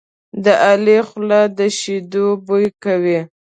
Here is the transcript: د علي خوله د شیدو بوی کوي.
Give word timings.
د 0.43 0.45
علي 0.67 0.97
خوله 1.07 1.41
د 1.57 1.59
شیدو 1.77 2.25
بوی 2.45 2.65
کوي. 2.83 3.19